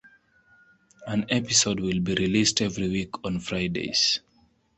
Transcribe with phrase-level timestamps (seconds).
[1.05, 4.19] An episode will be released every week on Fridays.